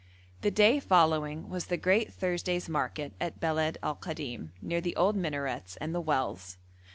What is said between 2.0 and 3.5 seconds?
Thursday's Market at